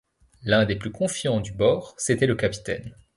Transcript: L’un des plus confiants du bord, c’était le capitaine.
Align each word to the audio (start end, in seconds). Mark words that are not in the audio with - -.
L’un 0.43 0.65
des 0.65 0.77
plus 0.77 0.91
confiants 0.91 1.41
du 1.41 1.51
bord, 1.51 1.93
c’était 1.99 2.25
le 2.25 2.33
capitaine. 2.33 2.95